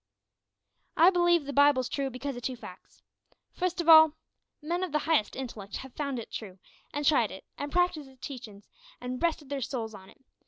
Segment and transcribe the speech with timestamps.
[0.97, 3.03] I believe the Bible's true because o' two facts.
[3.53, 4.13] Fust of all,
[4.59, 6.57] men of the highest intellec' have found it true,
[6.91, 8.67] an tried it, an' practised its teachin's,
[8.99, 10.17] an' rested their souls on it.